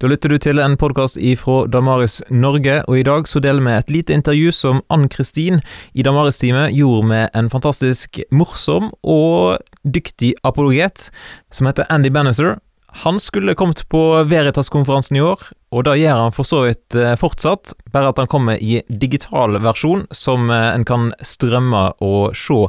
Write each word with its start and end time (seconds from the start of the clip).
Da 0.00 0.08
lytter 0.08 0.32
du 0.32 0.38
til 0.40 0.56
en 0.64 0.78
podkast 0.80 1.18
ifra 1.20 1.66
Damaris 1.68 2.22
Norge, 2.32 2.78
og 2.88 2.96
i 2.96 3.02
dag 3.04 3.26
så 3.28 3.36
deler 3.44 3.60
vi 3.60 3.72
et 3.76 3.90
lite 3.92 4.14
intervju 4.16 4.48
som 4.56 4.78
Ann-Kristin 4.88 5.60
i 5.92 6.04
Damaris-teamet 6.06 6.72
gjorde 6.72 7.10
med 7.10 7.36
en 7.36 7.50
fantastisk 7.52 8.16
morsom 8.32 8.88
og 9.04 9.60
dyktig 9.84 10.32
apologet 10.40 11.10
som 11.52 11.68
heter 11.68 11.84
Andy 11.92 12.08
Bannister. 12.08 12.56
Han 13.04 13.20
skulle 13.20 13.52
kommet 13.54 13.84
på 13.92 14.00
Veritas-konferansen 14.24 15.20
i 15.20 15.20
år, 15.20 15.44
og 15.68 15.84
da 15.84 15.92
gjør 16.00 16.24
han 16.24 16.32
for 16.32 16.48
så 16.48 16.62
vidt 16.64 16.96
eh, 16.96 17.12
fortsatt, 17.20 17.76
bare 17.92 18.14
at 18.14 18.24
han 18.24 18.30
kommer 18.32 18.56
i 18.56 18.80
digital 18.88 19.60
versjon 19.60 20.08
som 20.16 20.48
eh, 20.48 20.70
en 20.72 20.88
kan 20.88 21.10
strømme 21.20 21.90
og 22.00 22.32
se 22.40 22.64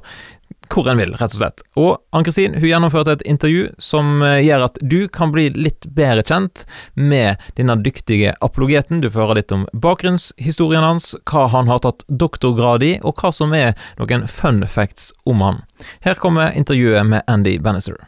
hvor 0.71 0.87
en 0.89 0.99
vil, 0.99 1.13
rett 1.19 1.33
og 1.35 1.39
slett. 1.41 1.63
Og 1.79 1.91
Ann-Kristin 2.15 2.55
hun 2.59 2.67
gjennomførte 2.69 3.15
et 3.17 3.25
intervju 3.29 3.67
som 3.81 4.21
eh, 4.25 4.39
gjør 4.45 4.67
at 4.69 4.79
du 4.81 4.99
kan 5.11 5.33
bli 5.33 5.49
litt 5.55 5.87
bedre 5.95 6.23
kjent 6.27 6.65
med 6.95 7.41
denne 7.57 7.77
dyktige 7.83 8.35
apologeten. 8.41 9.03
Du 9.03 9.09
får 9.11 9.25
høre 9.25 9.39
litt 9.41 9.55
om 9.55 9.67
bakgrunnshistorien 9.73 10.85
hans, 10.85 11.13
hva 11.29 11.47
han 11.53 11.71
har 11.71 11.83
tatt 11.85 12.05
doktorgrad 12.07 12.85
i, 12.87 12.93
og 13.03 13.19
hva 13.21 13.33
som 13.35 13.55
er 13.57 13.75
noen 13.99 14.27
fun 14.31 14.63
facts 14.67 15.11
om 15.29 15.43
han. 15.45 15.61
Her 16.05 16.19
kommer 16.21 16.55
intervjuet 16.57 17.05
med 17.07 17.27
Andy 17.27 17.57
Bannister. 17.59 17.99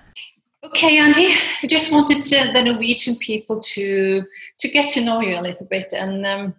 Okay, 0.63 0.97
Andy, 0.97 1.27
I 1.61 1.67
just 1.67 1.91
wanted 1.91 2.21
to, 2.21 2.51
the 2.53 2.63
Norwegian 2.63 3.15
people 3.19 3.59
to 3.75 4.23
to 4.59 4.67
get 4.67 4.89
to 4.91 5.01
know 5.01 5.21
you 5.21 5.37
a 5.37 5.41
little 5.41 5.67
bit 5.69 5.91
and 5.93 6.25
um, 6.25 6.53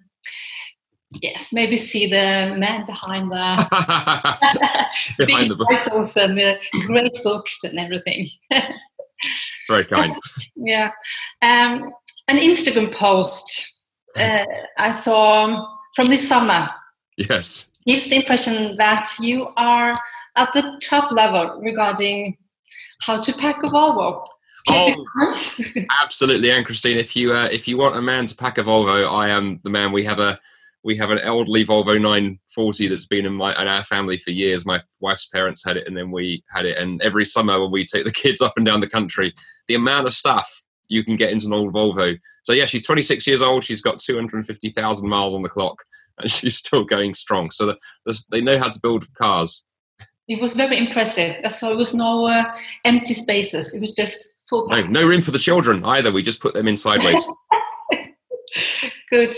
yes, 1.22 1.52
maybe 1.52 1.76
see 1.76 2.06
the 2.06 2.54
man 2.56 2.86
behind 2.86 3.30
the 3.30 3.36
behind 5.18 5.50
the 5.50 5.56
big 5.56 5.80
titles 5.80 6.16
and 6.16 6.38
the 6.38 6.56
great 6.86 7.22
books 7.22 7.64
and 7.64 7.78
everything. 7.78 8.28
Very 9.68 9.84
kind. 9.84 10.12
yeah, 10.56 10.90
um, 11.42 11.92
an 12.28 12.38
Instagram 12.38 12.92
post 12.92 13.74
uh, 14.16 14.44
I 14.78 14.90
saw 14.90 15.66
from 15.94 16.08
this 16.08 16.26
summer 16.28 16.70
Yes. 17.16 17.70
gives 17.86 18.08
the 18.08 18.16
impression 18.16 18.76
that 18.76 19.08
you 19.20 19.52
are 19.56 19.94
at 20.36 20.52
the 20.52 20.80
top 20.82 21.12
level 21.12 21.60
regarding 21.60 22.36
how 23.00 23.20
to 23.20 23.32
pack 23.34 23.62
a 23.62 23.68
Volvo. 23.68 24.26
Comment? 24.66 25.86
Absolutely, 26.02 26.50
and 26.50 26.64
Christine, 26.64 26.96
if 26.96 27.14
you 27.14 27.32
uh, 27.32 27.48
if 27.52 27.68
you 27.68 27.76
want 27.76 27.96
a 27.96 28.02
man 28.02 28.26
to 28.26 28.34
pack 28.34 28.58
a 28.58 28.62
Volvo, 28.62 29.06
I 29.10 29.28
am 29.28 29.60
the 29.62 29.70
man. 29.70 29.92
We 29.92 30.04
have 30.04 30.20
a 30.20 30.40
we 30.84 30.96
have 30.96 31.10
an 31.10 31.18
elderly 31.20 31.64
Volvo 31.64 32.00
940 32.00 32.88
that's 32.88 33.06
been 33.06 33.24
in 33.24 33.32
my 33.32 33.58
in 33.60 33.66
our 33.66 33.82
family 33.82 34.18
for 34.18 34.30
years. 34.30 34.66
My 34.66 34.82
wife's 35.00 35.26
parents 35.26 35.64
had 35.64 35.78
it, 35.78 35.88
and 35.88 35.96
then 35.96 36.10
we 36.10 36.44
had 36.50 36.66
it. 36.66 36.76
And 36.76 37.00
every 37.02 37.24
summer 37.24 37.58
when 37.60 37.70
we 37.70 37.86
take 37.86 38.04
the 38.04 38.12
kids 38.12 38.42
up 38.42 38.52
and 38.56 38.66
down 38.66 38.80
the 38.80 38.88
country, 38.88 39.32
the 39.66 39.74
amount 39.74 40.06
of 40.06 40.12
stuff 40.12 40.62
you 40.88 41.02
can 41.02 41.16
get 41.16 41.32
into 41.32 41.46
an 41.46 41.54
old 41.54 41.74
Volvo. 41.74 42.18
So 42.44 42.52
yeah, 42.52 42.66
she's 42.66 42.86
26 42.86 43.26
years 43.26 43.40
old. 43.40 43.64
She's 43.64 43.80
got 43.80 43.98
250,000 43.98 45.08
miles 45.08 45.34
on 45.34 45.42
the 45.42 45.48
clock, 45.48 45.82
and 46.18 46.30
she's 46.30 46.58
still 46.58 46.84
going 46.84 47.14
strong. 47.14 47.50
So 47.50 47.66
the, 47.66 47.78
the, 48.04 48.22
they 48.30 48.42
know 48.42 48.58
how 48.58 48.68
to 48.68 48.80
build 48.80 49.12
cars. 49.14 49.64
It 50.28 50.40
was 50.40 50.54
very 50.54 50.78
impressive. 50.78 51.50
So 51.50 51.72
it 51.72 51.76
was 51.76 51.94
no 51.94 52.26
uh, 52.26 52.44
empty 52.84 53.14
spaces. 53.14 53.74
It 53.74 53.80
was 53.80 53.92
just 53.92 54.26
full. 54.48 54.68
No, 54.68 54.82
no 54.82 55.06
room 55.06 55.22
for 55.22 55.30
the 55.30 55.38
children 55.38 55.82
either. 55.84 56.12
We 56.12 56.22
just 56.22 56.40
put 56.40 56.54
them 56.54 56.68
in 56.68 56.76
sideways. 56.76 57.22
Good. 59.10 59.34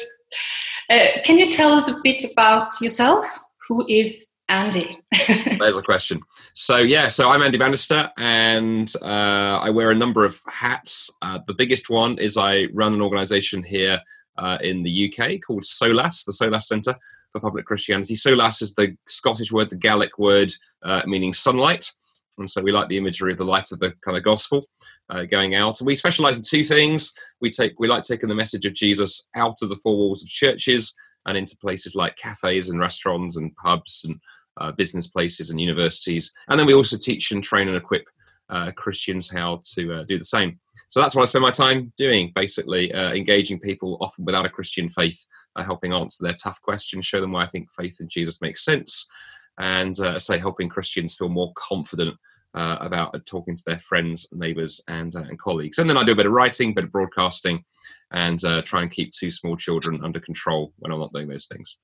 Uh, 0.88 1.08
can 1.24 1.38
you 1.38 1.50
tell 1.50 1.72
us 1.72 1.88
a 1.88 1.96
bit 2.02 2.22
about 2.30 2.80
yourself? 2.80 3.26
Who 3.68 3.84
is 3.88 4.30
Andy? 4.48 5.00
There's 5.58 5.76
a 5.76 5.82
question. 5.82 6.20
So 6.54 6.78
yeah, 6.78 7.08
so 7.08 7.30
I'm 7.30 7.42
Andy 7.42 7.58
Bannister, 7.58 8.10
and 8.16 8.92
uh, 9.02 9.60
I 9.62 9.70
wear 9.70 9.90
a 9.90 9.94
number 9.94 10.24
of 10.24 10.40
hats. 10.48 11.10
Uh, 11.22 11.40
the 11.46 11.54
biggest 11.54 11.90
one 11.90 12.18
is 12.18 12.36
I 12.36 12.68
run 12.72 12.94
an 12.94 13.02
organisation 13.02 13.64
here 13.64 14.00
uh, 14.38 14.58
in 14.60 14.84
the 14.84 15.12
UK 15.12 15.40
called 15.44 15.64
SOLAS, 15.64 16.24
the 16.24 16.32
SOLAS 16.32 16.68
Centre 16.68 16.94
for 17.32 17.40
Public 17.40 17.66
Christianity. 17.66 18.14
SOLAS 18.14 18.62
is 18.62 18.74
the 18.74 18.96
Scottish 19.06 19.50
word, 19.50 19.70
the 19.70 19.76
Gaelic 19.76 20.18
word 20.18 20.52
uh, 20.84 21.02
meaning 21.06 21.32
sunlight, 21.32 21.90
and 22.38 22.50
so 22.50 22.62
we 22.62 22.72
like 22.72 22.88
the 22.88 22.98
imagery 22.98 23.32
of 23.32 23.38
the 23.38 23.44
light 23.44 23.72
of 23.72 23.78
the 23.78 23.94
kind 24.04 24.16
of 24.16 24.22
gospel 24.22 24.64
uh, 25.10 25.24
going 25.24 25.54
out. 25.54 25.80
And 25.80 25.86
we 25.86 25.94
specialise 25.94 26.36
in 26.36 26.42
two 26.42 26.64
things. 26.64 27.12
We 27.40 27.50
take 27.50 27.78
we 27.78 27.88
like 27.88 28.02
taking 28.02 28.28
the 28.28 28.34
message 28.34 28.66
of 28.66 28.74
Jesus 28.74 29.28
out 29.34 29.56
of 29.62 29.68
the 29.68 29.76
four 29.76 29.96
walls 29.96 30.22
of 30.22 30.28
churches 30.28 30.94
and 31.26 31.36
into 31.36 31.56
places 31.56 31.94
like 31.94 32.16
cafes 32.16 32.68
and 32.68 32.80
restaurants 32.80 33.36
and 33.36 33.54
pubs 33.56 34.04
and 34.06 34.20
uh, 34.58 34.72
business 34.72 35.06
places 35.06 35.50
and 35.50 35.60
universities. 35.60 36.32
And 36.48 36.58
then 36.58 36.66
we 36.66 36.74
also 36.74 36.96
teach 36.96 37.32
and 37.32 37.42
train 37.42 37.68
and 37.68 37.76
equip 37.76 38.04
uh, 38.48 38.70
Christians 38.72 39.30
how 39.30 39.60
to 39.74 39.92
uh, 39.92 40.04
do 40.04 40.18
the 40.18 40.24
same. 40.24 40.58
So 40.88 41.00
that's 41.00 41.16
what 41.16 41.22
I 41.22 41.26
spend 41.26 41.42
my 41.42 41.50
time 41.50 41.92
doing, 41.96 42.32
basically 42.34 42.92
uh, 42.92 43.12
engaging 43.12 43.58
people 43.58 43.98
often 44.00 44.24
without 44.24 44.46
a 44.46 44.50
Christian 44.50 44.88
faith, 44.88 45.26
uh, 45.56 45.64
helping 45.64 45.92
answer 45.92 46.22
their 46.22 46.34
tough 46.34 46.60
questions, 46.62 47.06
show 47.06 47.20
them 47.20 47.32
why 47.32 47.42
I 47.42 47.46
think 47.46 47.72
faith 47.72 47.96
in 48.00 48.08
Jesus 48.08 48.40
makes 48.40 48.64
sense, 48.64 49.10
and 49.58 49.98
uh, 50.00 50.18
say 50.18 50.38
helping 50.38 50.68
Christians 50.68 51.14
feel 51.14 51.28
more 51.28 51.52
confident 51.54 52.16
uh, 52.54 52.78
about 52.80 53.24
talking 53.26 53.54
to 53.54 53.62
their 53.66 53.78
friends, 53.78 54.26
neighbours, 54.32 54.80
and, 54.88 55.14
and 55.14 55.38
colleagues. 55.38 55.78
And 55.78 55.88
then 55.88 55.96
I 55.96 56.04
do 56.04 56.12
a 56.12 56.16
bit 56.16 56.26
of 56.26 56.32
writing, 56.32 56.70
a 56.70 56.74
bit 56.74 56.84
of 56.84 56.92
broadcasting, 56.92 57.64
and 58.12 58.40
try 58.64 58.82
and 58.82 58.90
keep 58.90 59.12
two 59.12 59.30
small 59.30 59.56
children 59.56 60.00
under 60.04 60.20
control 60.20 60.72
when 60.78 60.92
I'm 60.92 61.00
not 61.00 61.12
doing 61.12 61.28
those 61.28 61.46
things. 61.46 61.78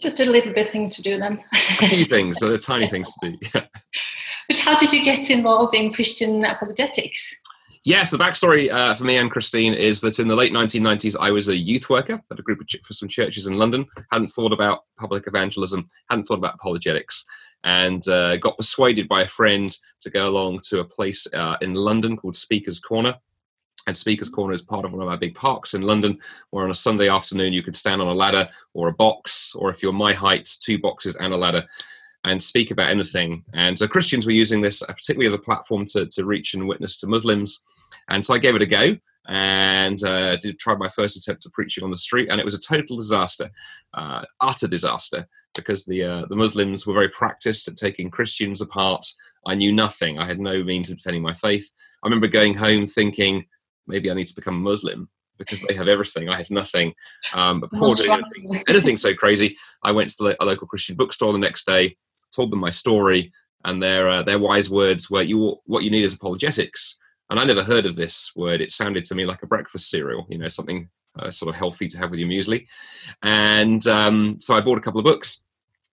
Just 0.00 0.20
a 0.20 0.30
little 0.30 0.52
bit 0.52 0.68
things 0.68 0.94
to 0.96 1.02
do 1.02 1.18
then. 1.18 1.40
a 1.52 1.88
few 1.88 2.04
things, 2.04 2.38
so 2.38 2.48
they're 2.48 2.58
tiny 2.58 2.86
things 2.86 3.12
to 3.14 3.30
do. 3.30 3.60
but 4.48 4.58
how 4.58 4.78
did 4.78 4.92
you 4.92 5.04
get 5.04 5.30
involved 5.30 5.74
in 5.74 5.92
Christian 5.92 6.44
apologetics? 6.44 7.42
Yes, 7.84 8.10
the 8.10 8.18
backstory 8.18 8.70
uh, 8.70 8.94
for 8.94 9.04
me 9.04 9.16
and 9.16 9.30
Christine 9.30 9.74
is 9.74 10.00
that 10.00 10.18
in 10.18 10.28
the 10.28 10.34
late 10.34 10.52
1990s, 10.52 11.16
I 11.18 11.30
was 11.30 11.48
a 11.48 11.56
youth 11.56 11.88
worker 11.88 12.20
at 12.30 12.38
a 12.38 12.42
group 12.42 12.66
ch- 12.66 12.80
for 12.82 12.92
some 12.92 13.08
churches 13.08 13.46
in 13.46 13.56
London. 13.56 13.86
Hadn't 14.10 14.28
thought 14.28 14.52
about 14.52 14.84
public 14.98 15.26
evangelism, 15.26 15.84
hadn't 16.10 16.24
thought 16.24 16.38
about 16.38 16.54
apologetics, 16.54 17.24
and 17.64 18.06
uh, 18.08 18.36
got 18.38 18.56
persuaded 18.56 19.08
by 19.08 19.22
a 19.22 19.28
friend 19.28 19.76
to 20.00 20.10
go 20.10 20.28
along 20.28 20.60
to 20.64 20.80
a 20.80 20.84
place 20.84 21.26
uh, 21.34 21.56
in 21.60 21.74
London 21.74 22.16
called 22.16 22.36
Speaker's 22.36 22.80
Corner. 22.80 23.14
And 23.86 23.96
Speaker's 23.96 24.28
Corner 24.28 24.52
is 24.52 24.62
part 24.62 24.84
of 24.84 24.92
one 24.92 25.00
of 25.00 25.08
our 25.08 25.16
big 25.16 25.34
parks 25.34 25.72
in 25.72 25.82
London, 25.82 26.18
where 26.50 26.64
on 26.64 26.70
a 26.70 26.74
Sunday 26.74 27.08
afternoon 27.08 27.52
you 27.52 27.62
could 27.62 27.76
stand 27.76 28.02
on 28.02 28.08
a 28.08 28.12
ladder 28.12 28.48
or 28.74 28.88
a 28.88 28.94
box, 28.94 29.54
or 29.54 29.70
if 29.70 29.82
you're 29.82 29.92
my 29.92 30.12
height, 30.12 30.48
two 30.60 30.78
boxes 30.78 31.16
and 31.16 31.32
a 31.32 31.36
ladder, 31.36 31.64
and 32.28 32.42
speak 32.42 32.70
about 32.70 32.90
anything. 32.90 33.44
And 33.54 33.78
so 33.78 33.88
Christians 33.88 34.26
were 34.26 34.32
using 34.32 34.60
this 34.60 34.82
particularly 34.82 35.26
as 35.26 35.34
a 35.34 35.38
platform 35.38 35.86
to, 35.86 36.06
to 36.06 36.24
reach 36.24 36.54
and 36.54 36.68
witness 36.68 36.98
to 37.00 37.06
Muslims. 37.06 37.64
And 38.08 38.24
so 38.24 38.34
I 38.34 38.38
gave 38.38 38.54
it 38.54 38.62
a 38.62 38.66
go 38.66 38.96
and 39.28 40.02
uh, 40.04 40.36
did 40.36 40.58
try 40.58 40.74
my 40.74 40.88
first 40.88 41.16
attempt 41.16 41.44
at 41.44 41.52
preaching 41.52 41.84
on 41.84 41.90
the 41.90 41.96
street, 41.96 42.28
and 42.30 42.40
it 42.40 42.44
was 42.44 42.54
a 42.54 42.58
total 42.58 42.96
disaster, 42.96 43.50
uh, 43.92 44.24
utter 44.40 44.66
disaster, 44.66 45.28
because 45.54 45.84
the 45.84 46.02
uh, 46.02 46.26
the 46.30 46.36
Muslims 46.36 46.86
were 46.86 46.94
very 46.94 47.10
practiced 47.10 47.68
at 47.68 47.76
taking 47.76 48.10
Christians 48.10 48.62
apart. 48.62 49.06
I 49.46 49.54
knew 49.54 49.72
nothing. 49.72 50.18
I 50.18 50.24
had 50.24 50.40
no 50.40 50.64
means 50.64 50.88
of 50.90 50.96
defending 50.96 51.22
my 51.22 51.34
faith. 51.34 51.70
I 52.02 52.06
remember 52.06 52.26
going 52.26 52.54
home 52.54 52.86
thinking 52.86 53.46
maybe 53.86 54.10
I 54.10 54.14
need 54.14 54.26
to 54.28 54.34
become 54.34 54.56
a 54.56 54.70
Muslim 54.70 55.08
because 55.38 55.62
they 55.62 55.74
have 55.74 55.88
everything. 55.88 56.28
I 56.28 56.36
have 56.36 56.50
nothing. 56.50 56.94
Um, 57.32 57.60
but 57.60 57.70
before 57.70 57.94
doing 57.94 58.10
anything, 58.10 58.62
anything 58.68 58.96
so 58.96 59.14
crazy, 59.14 59.56
I 59.82 59.92
went 59.92 60.10
to 60.10 60.24
the, 60.24 60.36
a 60.42 60.44
local 60.44 60.66
Christian 60.66 60.96
bookstore 60.96 61.32
the 61.32 61.38
next 61.38 61.66
day, 61.66 61.96
told 62.38 62.52
them 62.52 62.60
my 62.60 62.70
story, 62.70 63.32
and 63.64 63.82
their 63.82 64.08
uh, 64.08 64.22
their 64.22 64.38
wise 64.38 64.70
words 64.70 65.10
were, 65.10 65.22
"You 65.22 65.56
what 65.66 65.84
you 65.84 65.90
need 65.90 66.04
is 66.04 66.14
apologetics." 66.14 66.96
And 67.30 67.38
I 67.38 67.44
never 67.44 67.62
heard 67.62 67.84
of 67.84 67.96
this 67.96 68.32
word. 68.36 68.60
It 68.60 68.70
sounded 68.70 69.04
to 69.04 69.14
me 69.14 69.26
like 69.26 69.42
a 69.42 69.46
breakfast 69.46 69.90
cereal, 69.90 70.26
you 70.30 70.38
know, 70.38 70.48
something 70.48 70.88
uh, 71.18 71.30
sort 71.30 71.50
of 71.50 71.56
healthy 71.56 71.86
to 71.88 71.98
have 71.98 72.10
with 72.10 72.20
your 72.20 72.28
muesli. 72.28 72.66
And 73.22 73.86
um, 73.86 74.36
so 74.40 74.54
I 74.54 74.62
bought 74.62 74.78
a 74.78 74.80
couple 74.80 75.00
of 75.00 75.04
books, 75.04 75.44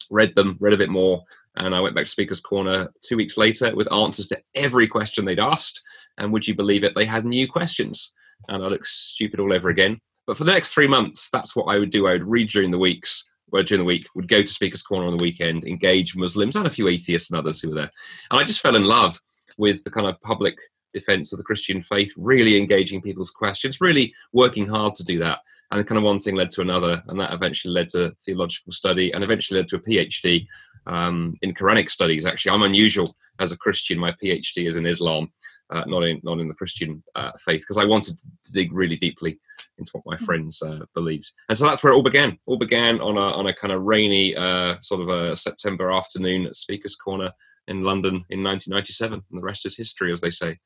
read 0.10 0.34
them, 0.36 0.56
read 0.62 0.74
a 0.74 0.78
bit 0.78 0.90
more, 0.90 1.24
and 1.58 1.76
I 1.76 1.82
went 1.82 1.96
back 1.96 2.06
to 2.06 2.10
Speaker's 2.10 2.40
Corner 2.40 2.90
two 3.02 3.18
weeks 3.18 3.38
later 3.38 3.76
with 3.76 3.92
answers 3.92 4.28
to 4.30 4.42
every 4.56 4.88
question 4.88 5.26
they'd 5.26 5.40
asked. 5.40 5.82
And 6.18 6.32
would 6.32 6.48
you 6.48 6.56
believe 6.56 6.86
it? 6.86 6.96
They 6.96 7.06
had 7.06 7.26
new 7.26 7.48
questions, 7.48 8.16
and 8.48 8.64
I 8.64 8.68
looked 8.68 8.88
stupid 8.88 9.42
all 9.42 9.54
over 9.54 9.70
again. 9.70 10.00
But 10.26 10.38
for 10.38 10.46
the 10.46 10.54
next 10.54 10.74
three 10.74 10.88
months, 10.88 11.30
that's 11.30 11.56
what 11.56 11.66
I 11.66 11.80
would 11.80 11.92
do. 11.92 12.08
I 12.08 12.14
would 12.14 12.24
read 12.24 12.50
during 12.50 12.72
the 12.72 12.80
weeks, 12.80 13.30
well, 13.52 13.64
during 13.64 13.80
the 13.80 13.86
week, 13.86 14.08
would 14.16 14.28
go 14.28 14.42
to 14.42 14.48
Speaker's 14.48 14.82
Corner 14.82 15.08
on 15.08 15.18
the 15.18 15.24
weekend, 15.24 15.64
engage 15.64 16.16
Muslims 16.16 16.56
and 16.56 16.68
a 16.68 16.72
few 16.72 16.88
atheists 16.88 17.30
and 17.32 17.40
others 17.40 17.60
who 17.60 17.70
were 17.70 17.76
there. 17.76 17.92
And 18.32 18.40
I 18.40 18.44
just 18.44 18.62
fell 18.62 18.76
in 18.76 18.86
love 18.86 19.20
with 19.58 19.84
the 19.84 19.92
kind 19.92 20.08
of 20.08 20.20
public 20.22 20.56
defense 20.94 21.32
of 21.32 21.38
the 21.38 21.44
Christian 21.44 21.82
faith, 21.82 22.14
really 22.18 22.58
engaging 22.58 23.02
people's 23.02 23.32
questions, 23.32 23.82
really 23.82 24.14
working 24.34 24.68
hard 24.68 24.96
to 24.96 25.04
do 25.04 25.20
that. 25.20 25.40
And 25.72 25.86
kind 25.86 25.98
of 25.98 26.06
one 26.06 26.20
thing 26.20 26.36
led 26.36 26.52
to 26.52 26.62
another, 26.62 27.04
and 27.08 27.20
that 27.20 27.34
eventually 27.34 27.74
led 27.74 27.90
to 27.90 28.16
theological 28.24 28.72
study 28.72 29.12
and 29.12 29.24
eventually 29.24 29.60
led 29.60 29.68
to 29.70 29.78
a 29.78 29.80
PhD 29.80 30.48
um, 30.88 31.36
in 31.42 31.54
Quranic 31.54 31.90
studies. 31.90 32.26
Actually, 32.26 32.54
I'm 32.54 32.64
unusual 32.64 33.10
as 33.40 33.52
a 33.52 33.58
Christian. 33.58 34.00
My 34.00 34.12
PhD 34.12 34.68
is 34.68 34.78
in 34.78 34.86
Islam, 34.86 35.32
uh, 35.72 35.84
not 35.88 36.04
in 36.04 36.22
not 36.24 36.40
in 36.40 36.48
the 36.48 36.54
Christian 36.54 37.04
uh, 37.16 37.32
faith, 37.44 37.62
because 37.62 37.82
I 37.84 37.86
wanted 37.86 38.18
to 38.20 38.54
dig 38.54 38.72
really 38.72 38.96
deeply 38.96 39.40
into 39.78 39.92
what 39.94 40.06
my 40.06 40.18
friends 40.26 40.62
uh, 40.62 40.86
believed. 40.94 41.32
And 41.50 41.58
so 41.58 41.66
that's 41.66 41.84
where 41.84 41.94
it 41.94 41.96
all 41.96 42.04
began. 42.04 42.38
All 42.48 42.58
began 42.58 43.00
on 43.02 43.18
a 43.18 43.32
on 43.32 43.48
a 43.48 43.54
kind 43.54 43.74
of 43.74 43.84
rainy 43.84 44.36
uh, 44.36 44.76
sort 44.82 45.02
of 45.02 45.10
a 45.10 45.36
September 45.36 45.92
afternoon 45.92 46.46
at 46.46 46.56
Speaker's 46.56 46.96
Corner 46.96 47.32
in 47.68 47.82
London 47.82 48.26
in 48.30 48.44
1997, 48.44 49.14
and 49.14 49.42
the 49.42 49.44
rest 49.44 49.66
is 49.66 49.76
history, 49.76 50.12
as 50.12 50.22
they 50.22 50.30
say. 50.30 50.58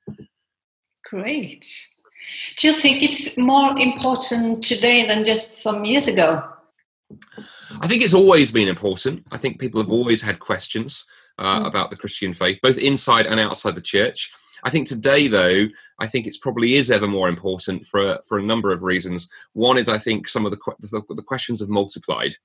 Great. 1.05 1.65
Do 2.57 2.67
you 2.67 2.73
think 2.73 3.01
it's 3.01 3.37
more 3.37 3.77
important 3.77 4.63
today 4.63 5.07
than 5.07 5.25
just 5.25 5.63
some 5.63 5.85
years 5.85 6.07
ago? 6.07 6.43
I 7.81 7.87
think 7.87 8.03
it's 8.03 8.13
always 8.13 8.51
been 8.51 8.67
important. 8.67 9.25
I 9.31 9.37
think 9.37 9.59
people 9.59 9.81
have 9.81 9.91
always 9.91 10.21
had 10.21 10.39
questions 10.39 11.09
uh, 11.39 11.61
mm. 11.61 11.67
about 11.67 11.89
the 11.89 11.95
Christian 11.95 12.33
faith, 12.33 12.59
both 12.61 12.77
inside 12.77 13.25
and 13.25 13.39
outside 13.39 13.75
the 13.75 13.81
church. 13.81 14.31
I 14.63 14.69
think 14.69 14.87
today, 14.87 15.27
though, 15.27 15.67
I 15.99 16.07
think 16.07 16.27
it's 16.27 16.37
probably 16.37 16.75
is 16.75 16.91
ever 16.91 17.07
more 17.07 17.29
important 17.29 17.85
for 17.85 18.19
for 18.27 18.37
a 18.37 18.43
number 18.43 18.71
of 18.71 18.83
reasons. 18.83 19.29
One 19.53 19.77
is 19.77 19.89
I 19.89 19.97
think 19.97 20.27
some 20.27 20.45
of 20.45 20.51
the 20.51 21.03
the 21.09 21.23
questions 21.23 21.59
have 21.61 21.69
multiplied, 21.69 22.35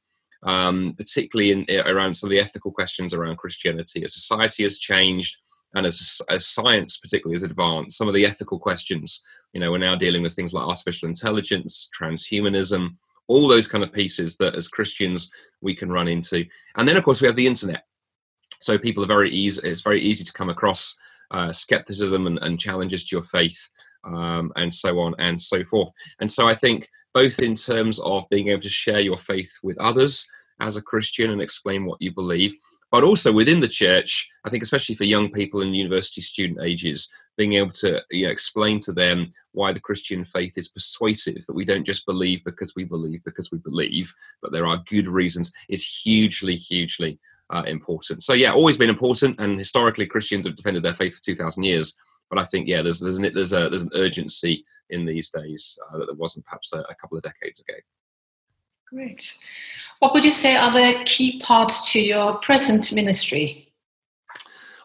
um, 0.43 0.94
particularly 0.96 1.52
in 1.52 1.66
around 1.87 2.14
some 2.14 2.28
of 2.28 2.31
the 2.31 2.40
ethical 2.40 2.72
questions 2.72 3.14
around 3.14 3.38
Christianity. 3.38 4.05
As 4.05 4.14
society 4.14 4.62
has 4.62 4.78
changed, 4.78 5.38
and 5.75 5.87
as, 5.87 6.22
as 6.31 6.46
science 6.46 6.96
particularly 6.96 7.34
has 7.34 7.43
advanced, 7.43 7.99
some 7.99 8.08
of 8.08 8.14
the 8.14 8.25
ethical 8.25 8.58
questions, 8.58 9.25
you 9.52 9.60
know, 9.60 9.70
we're 9.70 9.78
now 9.78 9.96
dealing 9.96 10.22
with 10.22 10.32
things 10.32 10.52
like 10.52 10.67
artificial 10.67 11.08
intelligence, 11.08 11.90
transhumanism, 11.99 12.96
all 13.26 13.49
those 13.49 13.67
kind 13.67 13.82
of 13.82 13.93
pieces 13.93 14.37
that 14.37 14.55
as 14.55 14.69
Christians 14.69 15.32
we 15.60 15.75
can 15.75 15.90
run 15.90 16.08
into. 16.08 16.44
And 16.76 16.88
then, 16.88 16.96
of 16.96 17.05
course, 17.05 17.20
we 17.20 17.26
have 17.26 17.37
the 17.37 17.46
internet. 17.46 17.84
So 18.60 18.78
people 18.78 19.02
are 19.02 19.08
very 19.08 19.31
easy. 19.31 19.60
It's 19.64 19.81
very 19.81 20.00
easy 20.00 20.25
to 20.25 20.32
come 20.32 20.50
across 20.50 20.99
uh, 21.31 21.53
skepticism 21.53 22.26
and, 22.26 22.38
and, 22.43 22.61
challenges 22.61 23.06
to 23.06 23.17
your 23.17 23.23
faith, 23.23 23.71
um, 24.05 24.53
and 24.56 24.73
so 24.73 24.99
on 25.00 25.15
and 25.19 25.41
so 25.41 25.65
forth. 25.65 25.91
And 26.21 26.31
so 26.31 26.47
I 26.47 26.55
think 26.55 26.88
both 27.12 27.38
in 27.38 27.55
terms 27.55 27.99
of 28.00 28.29
being 28.31 28.49
able 28.49 28.62
to 28.62 28.69
share 28.69 29.00
your 29.00 29.17
faith 29.17 29.53
with 29.62 29.81
others 29.81 30.29
as 30.61 30.76
a 30.76 30.82
Christian 30.82 31.31
and 31.31 31.41
explain 31.41 31.85
what 31.85 32.00
you 32.00 32.12
believe, 32.12 32.55
but 32.91 33.03
also 33.03 33.32
within 33.32 33.61
the 33.61 33.69
church, 33.69 34.31
I 34.44 34.50
think 34.50 34.62
especially 34.62 34.94
for 34.94 35.05
young 35.05 35.31
people 35.31 35.62
in 35.62 35.75
university 35.75 36.21
student 36.21 36.61
ages, 36.62 37.11
being 37.37 37.55
able 37.55 37.73
to 37.73 38.00
you 38.11 38.27
know, 38.27 38.31
explain 38.31 38.79
to 38.81 38.93
them 38.93 39.27
why 39.53 39.73
the 39.73 39.81
Christian 39.81 40.25
faith 40.25 40.56
is 40.56 40.69
persuasive, 40.69 41.44
that 41.47 41.56
we 41.56 41.65
don't 41.65 41.85
just 41.85 42.06
believe 42.06 42.44
because 42.44 42.75
we 42.77 42.85
believe 42.85 43.25
because 43.25 43.50
we 43.50 43.59
believe, 43.59 44.12
but 44.41 44.53
there 44.53 44.67
are 44.67 44.85
good 44.88 45.09
reasons, 45.09 45.53
is 45.69 45.85
hugely, 45.85 46.55
hugely 46.55 47.19
uh, 47.55 47.62
important. 47.67 48.23
So 48.23 48.33
yeah, 48.33 48.53
always 48.53 48.77
been 48.77 48.91
important, 48.91 49.41
and 49.41 49.56
historically 49.56 50.06
Christians 50.06 50.47
have 50.47 50.56
defended 50.56 50.83
their 50.83 50.93
faith 50.93 51.17
for 51.17 51.25
two 51.25 51.37
thousand 51.37 51.62
years. 51.62 51.97
But 52.31 52.39
I 52.39 52.45
think 52.45 52.69
yeah, 52.69 52.83
there's 52.83 53.01
there's 53.01 53.19
an, 53.19 53.31
there's 53.33 53.53
a 53.53 53.69
there's 53.69 53.85
an 53.85 53.91
urgency 53.95 54.65
in 54.91 55.06
these 55.06 55.31
days 55.31 55.79
uh, 55.89 55.99
that 55.99 56.06
there 56.06 56.15
wasn't 56.15 56.45
perhaps 56.47 56.73
a, 56.73 56.81
a 56.81 56.95
couple 56.97 57.17
of 57.17 57.23
decades 57.23 57.61
ago. 57.61 57.79
Great. 58.91 59.39
What 60.01 60.12
would 60.12 60.25
you 60.25 60.31
say 60.31 60.56
are 60.56 60.73
the 60.73 61.05
key 61.05 61.41
parts 61.41 61.93
to 61.93 62.01
your 62.01 62.35
present 62.35 62.93
ministry? 62.93 63.73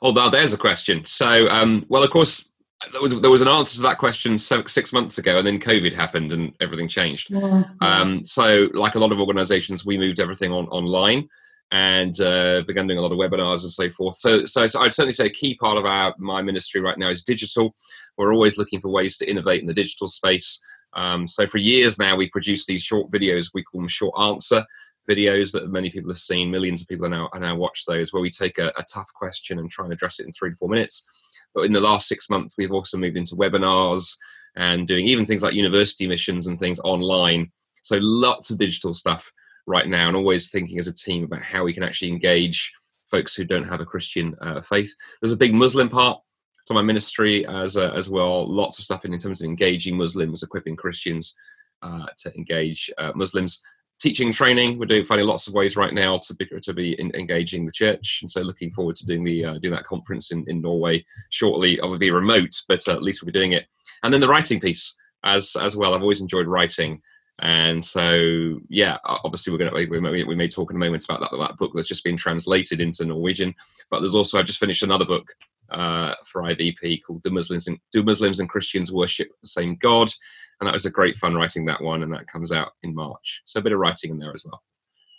Oh, 0.02 0.14
well, 0.14 0.30
there's 0.30 0.54
a 0.54 0.58
question. 0.58 1.04
So, 1.06 1.50
um, 1.50 1.86
well, 1.90 2.04
of 2.04 2.10
course, 2.10 2.50
there 2.94 3.02
was, 3.02 3.20
there 3.20 3.30
was 3.30 3.42
an 3.42 3.50
answer 3.50 3.76
to 3.76 3.82
that 3.82 3.98
question 3.98 4.38
six 4.38 4.94
months 4.94 5.18
ago, 5.18 5.38
and 5.38 5.46
then 5.46 5.60
COVID 5.60 5.94
happened 5.94 6.32
and 6.32 6.54
everything 6.62 6.88
changed. 6.88 7.30
Yeah. 7.30 7.64
Um, 7.82 8.24
so, 8.24 8.70
like 8.74 8.96
a 8.96 9.00
lot 9.00 9.12
of 9.12 9.20
organizations, 9.20 9.86
we 9.86 9.98
moved 9.98 10.20
everything 10.20 10.54
on 10.54 10.68
online 10.68 11.28
and 11.72 12.20
uh, 12.20 12.64
began 12.66 12.88
doing 12.88 12.98
a 12.98 13.02
lot 13.02 13.12
of 13.12 13.18
webinars 13.18 13.62
and 13.62 13.72
so 13.72 13.90
forth. 13.90 14.18
So, 14.18 14.46
so, 14.46 14.66
so, 14.66 14.82
I'd 14.82 14.94
certainly 14.94 15.14
say 15.14 15.28
a 15.28 15.30
key 15.30 15.56
part 15.56 15.78
of 15.78 15.86
our 15.86 16.16
my 16.18 16.42
ministry 16.42 16.82
right 16.82 16.98
now 16.98 17.10
is 17.10 17.24
digital. 17.24 17.76
We're 18.18 18.34
always 18.34 18.58
looking 18.58 18.82
for 18.82 18.90
ways 18.90 19.18
to 19.18 19.30
innovate 19.30 19.62
in 19.62 19.68
the 19.68 19.74
digital 19.74 20.08
space. 20.08 20.64
Um, 20.94 21.28
so 21.28 21.46
for 21.46 21.60
years 21.60 22.00
now, 22.00 22.16
we 22.16 22.30
produce 22.30 22.66
these 22.66 22.82
short 22.82 23.12
videos. 23.12 23.52
We 23.54 23.64
call 23.64 23.82
them 23.82 23.88
short 23.88 24.20
answer 24.20 24.66
videos 25.10 25.52
that 25.54 25.72
many 25.72 25.90
people 25.90 26.10
have 26.10 26.20
seen. 26.20 26.52
Millions 26.52 26.82
of 26.82 26.88
people 26.88 27.06
are 27.06 27.10
now, 27.10 27.30
are 27.34 27.40
now 27.40 27.56
watch 27.56 27.86
those, 27.86 28.14
where 28.14 28.22
we 28.22 28.30
take 28.30 28.58
a, 28.58 28.72
a 28.78 28.84
tough 28.84 29.12
question 29.14 29.60
and 29.60 29.70
try 29.70 29.86
and 29.86 29.94
address 29.94 30.20
it 30.20 30.26
in 30.26 30.32
three 30.32 30.52
to 30.52 30.56
four 30.56 30.70
minutes. 30.70 31.06
But 31.54 31.66
in 31.66 31.74
the 31.74 31.82
last 31.82 32.08
six 32.08 32.30
months, 32.30 32.56
we've 32.58 32.72
also 32.72 32.98
moved 32.98 33.18
into 33.18 33.36
webinars 33.36 34.16
and 34.56 34.88
doing 34.88 35.08
even 35.08 35.26
things 35.26 35.44
like 35.44 35.54
university 35.54 36.08
missions 36.08 36.48
and 36.48 36.58
things 36.58 36.80
online. 36.82 37.52
So 37.82 37.98
lots 38.02 38.52
of 38.52 38.58
digital 38.58 38.94
stuff 38.94 39.32
right 39.70 39.88
now, 39.88 40.08
and 40.08 40.18
always 40.18 40.50
thinking 40.50 40.80
as 40.80 40.88
a 40.88 40.94
team 40.94 41.24
about 41.24 41.42
how 41.42 41.64
we 41.64 41.74
can 41.74 41.84
actually 41.84 42.12
engage 42.12 42.74
folks 43.10 43.36
who 43.36 43.46
don't 43.46 43.70
have 43.70 43.82
a 43.82 43.86
Christian 43.86 44.36
uh, 44.42 44.62
faith. 44.62 44.92
There's 45.22 45.32
a 45.32 45.38
big 45.38 45.54
Muslim 45.54 45.90
part 45.90 46.20
to 46.66 46.74
my 46.74 46.82
ministry 46.82 47.46
as 47.48 47.78
uh, 47.78 47.92
as 47.96 48.10
well. 48.10 48.52
Lots 48.52 48.80
of 48.80 48.84
stuff 48.86 49.06
in, 49.06 49.14
in 49.14 49.20
terms 49.20 49.42
of 49.42 49.46
engaging 49.46 49.96
Muslims, 49.96 50.44
equipping 50.44 50.76
Christians 50.76 51.38
uh, 51.82 52.08
to 52.18 52.36
engage 52.36 52.92
uh, 52.98 53.14
Muslims 53.16 53.62
teaching 54.00 54.32
training. 54.32 54.80
We're 54.80 54.86
doing 54.86 55.04
finding 55.04 55.28
lots 55.28 55.48
of 55.48 55.54
ways 55.54 55.76
right 55.76 55.94
now 55.94 56.18
to 56.18 56.34
be 56.36 56.46
to 56.46 56.74
be 56.74 57.00
in, 57.00 57.14
engaging 57.16 57.66
the 57.66 57.72
church, 57.72 58.20
and 58.22 58.32
so 58.32 58.42
looking 58.42 58.72
forward 58.72 58.96
to 58.98 59.06
doing 59.06 59.24
the 59.24 59.46
uh, 59.46 59.58
doing 59.60 59.76
that 59.76 59.86
conference 59.86 60.32
in, 60.32 60.44
in 60.48 60.62
Norway 60.62 61.06
shortly. 61.30 61.80
I'll 61.80 61.98
be 61.98 62.12
remote, 62.12 62.56
but 62.68 62.88
uh, 62.88 62.94
at 62.94 63.04
least 63.04 63.22
we'll 63.22 63.32
be 63.32 63.40
doing 63.40 63.54
it. 63.54 63.68
And 64.04 64.12
then 64.12 64.22
the 64.22 64.28
writing 64.28 64.60
piece 64.60 64.98
as 65.24 65.56
as 65.62 65.76
well. 65.76 65.94
I've 65.94 66.02
always 66.02 66.22
enjoyed 66.22 66.48
writing, 66.48 67.02
and 67.42 67.84
so 67.84 68.60
yeah, 68.70 68.98
obviously 69.06 69.52
we're 69.52 69.60
gonna 69.60 69.72
we 69.74 70.00
may, 70.00 70.24
we 70.24 70.36
may 70.36 70.48
talk 70.48 70.72
in 70.72 70.78
a 70.78 70.80
moment 70.80 71.04
about 71.04 71.22
that 71.22 71.38
that 71.38 71.58
book 71.58 71.72
that's 71.74 71.88
just 71.88 72.04
been 72.04 72.18
translated 72.18 72.82
into 72.82 73.06
Norwegian. 73.06 73.56
But 73.90 74.02
there's 74.02 74.16
also 74.16 74.38
I 74.38 74.44
just 74.44 74.60
finished 74.60 74.84
another 74.84 75.06
book 75.06 75.28
uh, 75.70 76.16
for 76.26 76.44
IVP 76.44 77.04
called 77.04 77.24
"Do 77.24 77.30
Muslims 77.30 77.68
and 77.68 77.80
Do 77.92 78.04
Muslims 78.04 78.40
and 78.40 78.50
Christians 78.50 78.92
Worship 78.92 79.30
the 79.42 79.48
Same 79.48 79.76
God?" 79.76 80.12
and 80.60 80.68
that 80.68 80.74
was 80.74 80.86
a 80.86 80.92
great 80.92 81.16
fun 81.16 81.36
writing 81.36 81.66
that 81.66 81.82
one, 81.82 82.04
and 82.04 82.14
that 82.14 82.28
comes 82.28 82.52
out 82.52 82.74
in 82.84 82.94
March. 82.94 83.42
So 83.46 83.60
a 83.60 83.64
bit 83.64 83.72
of 83.72 83.80
writing 83.80 84.12
in 84.12 84.20
there 84.20 84.34
as 84.34 84.44
well. 84.46 84.62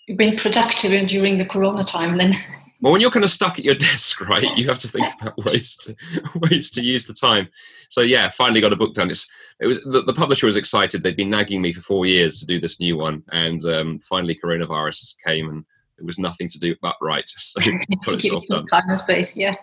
You've 0.06 0.18
been 0.18 0.36
productive 0.36 1.08
during 1.08 1.38
the 1.38 1.46
Corona 1.46 1.84
time, 1.84 2.18
then. 2.18 2.34
Well, 2.80 2.92
when 2.92 3.00
you're 3.00 3.10
kind 3.10 3.24
of 3.24 3.30
stuck 3.30 3.58
at 3.58 3.64
your 3.64 3.74
desk, 3.74 4.20
right, 4.28 4.56
you 4.56 4.68
have 4.68 4.78
to 4.80 4.88
think 4.88 5.08
about 5.20 5.36
ways 5.38 5.76
to 5.76 5.96
ways 6.34 6.70
to 6.72 6.82
use 6.82 7.06
the 7.06 7.14
time. 7.14 7.48
So 7.88 8.00
yeah, 8.00 8.28
finally 8.28 8.60
got 8.60 8.72
a 8.72 8.76
book 8.76 8.94
done. 8.94 9.10
It's 9.10 9.30
it 9.60 9.66
was 9.66 9.82
the, 9.84 10.02
the 10.02 10.14
publisher 10.14 10.46
was 10.46 10.56
excited. 10.56 11.02
They'd 11.02 11.16
been 11.16 11.30
nagging 11.30 11.60
me 11.60 11.72
for 11.72 11.82
four 11.82 12.06
years 12.06 12.40
to 12.40 12.46
do 12.46 12.58
this 12.58 12.80
new 12.80 12.96
one, 12.96 13.22
and 13.32 13.64
um, 13.66 13.98
finally 14.00 14.34
coronavirus 14.34 15.14
came, 15.26 15.48
and 15.48 15.64
it 15.98 16.04
was 16.04 16.18
nothing 16.18 16.48
to 16.48 16.58
do 16.58 16.74
but 16.80 16.96
write. 17.00 17.30
So 17.38 17.60
got 18.04 18.14
itself 18.14 18.46
done. 18.46 18.64
Time 18.66 18.88
and 18.88 18.98
space, 18.98 19.36
yeah. 19.36 19.54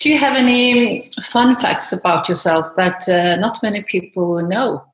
Do 0.00 0.10
you 0.10 0.18
have 0.18 0.36
any 0.36 1.10
fun 1.22 1.58
facts 1.58 1.92
about 1.92 2.28
yourself 2.28 2.66
that 2.76 3.08
uh, 3.08 3.36
not 3.36 3.62
many 3.62 3.82
people 3.82 4.42
know? 4.46 4.84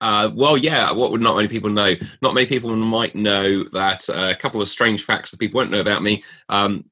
Uh, 0.00 0.30
well, 0.34 0.56
yeah. 0.56 0.92
What 0.92 1.10
would 1.12 1.20
not 1.20 1.36
many 1.36 1.48
people 1.48 1.70
know? 1.70 1.94
Not 2.22 2.34
many 2.34 2.46
people 2.46 2.74
might 2.76 3.14
know 3.14 3.64
that 3.64 4.08
uh, 4.08 4.30
a 4.30 4.34
couple 4.34 4.60
of 4.60 4.68
strange 4.68 5.04
facts 5.04 5.30
that 5.30 5.40
people 5.40 5.58
won't 5.58 5.70
know 5.70 5.80
about 5.80 6.02
me. 6.02 6.22
Um, 6.48 6.84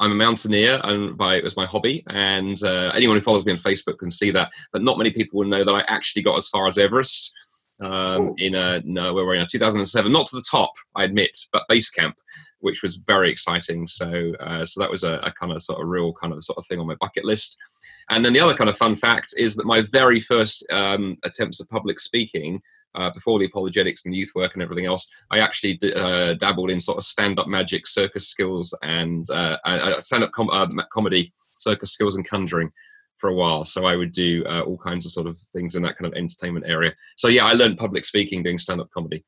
I'm 0.00 0.12
a 0.12 0.14
mountaineer, 0.14 0.80
and 0.84 1.16
by 1.16 1.36
it 1.36 1.44
was 1.44 1.56
my 1.56 1.66
hobby, 1.66 2.04
and 2.08 2.62
uh, 2.62 2.92
anyone 2.94 3.16
who 3.16 3.20
follows 3.20 3.44
me 3.44 3.52
on 3.52 3.58
Facebook 3.58 3.98
can 3.98 4.10
see 4.10 4.30
that. 4.30 4.50
But 4.72 4.82
not 4.82 4.98
many 4.98 5.10
people 5.10 5.38
will 5.38 5.48
know 5.48 5.64
that 5.64 5.74
I 5.74 5.82
actually 5.88 6.22
got 6.22 6.38
as 6.38 6.46
far 6.48 6.68
as 6.68 6.78
Everest 6.78 7.32
um, 7.80 8.34
in 8.38 8.54
a 8.54 8.80
no, 8.84 9.12
where 9.12 9.24
were 9.24 9.32
we 9.32 9.40
in 9.40 9.46
2007? 9.50 10.12
Not 10.12 10.26
to 10.28 10.36
the 10.36 10.44
top, 10.48 10.70
I 10.94 11.04
admit, 11.04 11.36
but 11.52 11.66
base 11.68 11.90
camp 11.90 12.16
which 12.60 12.82
was 12.82 12.96
very 12.96 13.30
exciting. 13.30 13.86
So, 13.86 14.32
uh, 14.40 14.64
so 14.64 14.80
that 14.80 14.90
was 14.90 15.04
a, 15.04 15.18
a, 15.22 15.32
kind 15.32 15.52
of 15.52 15.62
sort 15.62 15.80
of 15.80 15.88
real 15.88 16.12
kind 16.12 16.32
of 16.32 16.42
sort 16.42 16.58
of 16.58 16.66
thing 16.66 16.80
on 16.80 16.86
my 16.86 16.96
bucket 16.96 17.24
list. 17.24 17.56
And 18.10 18.24
then 18.24 18.32
the 18.32 18.40
other 18.40 18.54
kind 18.54 18.70
of 18.70 18.76
fun 18.76 18.96
fact 18.96 19.34
is 19.36 19.54
that 19.56 19.66
my 19.66 19.82
very 19.82 20.20
first 20.20 20.64
um, 20.72 21.16
attempts 21.24 21.60
at 21.60 21.68
public 21.68 22.00
speaking, 22.00 22.62
uh, 22.94 23.10
before 23.10 23.38
the 23.38 23.44
apologetics 23.44 24.04
and 24.04 24.14
youth 24.14 24.32
work 24.34 24.54
and 24.54 24.62
everything 24.62 24.86
else, 24.86 25.06
I 25.30 25.40
actually 25.40 25.74
d- 25.74 25.92
uh, 25.94 26.34
dabbled 26.34 26.70
in 26.70 26.80
sort 26.80 26.98
of 26.98 27.04
stand-up 27.04 27.46
magic, 27.46 27.86
circus 27.86 28.26
skills, 28.26 28.76
and 28.82 29.28
uh, 29.30 29.58
uh, 29.64 30.00
stand-up 30.00 30.32
com- 30.32 30.50
uh, 30.50 30.66
comedy, 30.90 31.32
circus 31.58 31.92
skills, 31.92 32.16
and 32.16 32.26
conjuring 32.26 32.72
for 33.18 33.28
a 33.28 33.34
while. 33.34 33.64
So 33.64 33.84
I 33.84 33.94
would 33.94 34.12
do 34.12 34.44
all 34.44 34.78
kinds 34.78 35.04
of 35.04 35.12
sort 35.12 35.26
of 35.26 35.36
things 35.52 35.74
in 35.74 35.82
that 35.82 35.98
kind 35.98 36.10
of 36.10 36.16
entertainment 36.16 36.66
area. 36.66 36.94
So 37.16 37.28
yeah, 37.28 37.44
I 37.44 37.52
learned 37.52 37.78
public 37.78 38.04
speaking 38.04 38.42
doing 38.42 38.58
stand-up 38.58 38.90
comedy, 38.90 39.24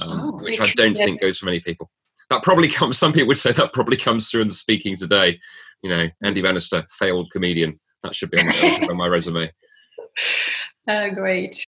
um, 0.00 0.20
oh, 0.20 0.32
which 0.44 0.60
I 0.60 0.68
don't 0.74 0.96
think 0.96 1.20
goes 1.20 1.38
for 1.38 1.46
many 1.46 1.60
people 1.60 1.90
that 2.32 2.42
probably 2.42 2.68
comes. 2.68 2.98
Some 2.98 3.12
people 3.12 3.28
would 3.28 3.38
say 3.38 3.52
that 3.52 3.72
probably 3.72 3.96
comes 3.96 4.30
through 4.30 4.42
in 4.42 4.48
the 4.48 4.54
speaking 4.54 4.96
today. 4.96 5.38
You 5.82 5.90
know, 5.90 6.08
Andy 6.22 6.42
Bannister, 6.42 6.84
failed 6.90 7.30
comedian. 7.30 7.78
That 8.02 8.14
should 8.14 8.30
be 8.30 8.38
on 8.38 8.46
my, 8.46 8.86
on 8.90 8.96
my 8.96 9.06
resume. 9.08 9.52
Uh, 10.88 11.10
great. 11.10 11.64